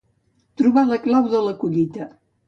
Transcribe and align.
Trobar 0.61 0.83
la 0.91 0.97
clau 1.03 1.27
de 1.33 1.41
la 1.47 1.51
collita. 1.65 2.09